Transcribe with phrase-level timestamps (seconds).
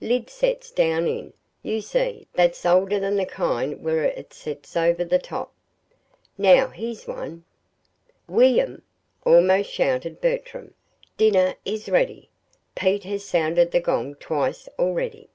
[0.00, 1.32] "Lid sets down in,
[1.62, 5.52] you see that's older than the kind where it sets over the top.
[6.36, 7.44] Now here's one"
[8.26, 8.82] "William,"
[9.24, 10.74] almost shouted Bertram,
[11.16, 12.28] "DINNER IS READY!
[12.74, 15.28] Pete has sounded the gong twice already!"